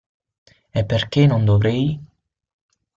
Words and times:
E 0.79 0.81
perché 0.83 1.27
non 1.27 1.45
dovrei? 1.45 1.85